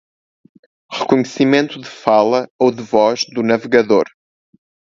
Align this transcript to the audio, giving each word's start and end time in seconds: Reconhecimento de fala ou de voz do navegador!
Reconhecimento 0.91 1.79
de 1.79 1.87
fala 1.87 2.49
ou 2.59 2.71
de 2.71 2.81
voz 2.81 3.23
do 3.31 3.43
navegador! 3.43 4.09